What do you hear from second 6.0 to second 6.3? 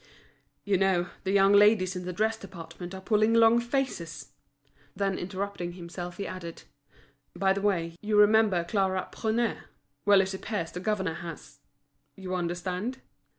he